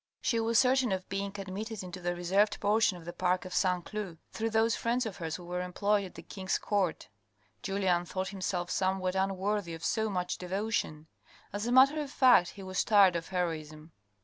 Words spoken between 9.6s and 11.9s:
of so much devotion. As a